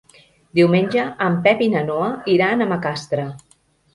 Diumenge 0.59 1.03
en 1.25 1.35
Pep 1.47 1.61
i 1.65 1.69
na 1.75 1.83
Noa 1.91 2.09
iran 2.37 2.65
a 2.65 2.69
Macastre. 2.73 3.27